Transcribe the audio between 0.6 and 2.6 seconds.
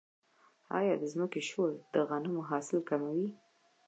آیا د ځمکې شور د غنمو